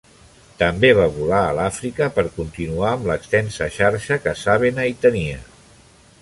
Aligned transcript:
També 0.59 0.89
va 0.99 1.03
volar 1.17 1.41
a 1.49 1.51
l'Àfrica 1.59 2.07
per 2.15 2.23
continuar 2.37 2.89
amb 2.95 3.05
l'extensa 3.11 3.69
xarxa 3.77 4.19
que 4.25 4.35
Sabena 4.45 4.89
hi 4.95 4.99
tenia. 5.07 5.45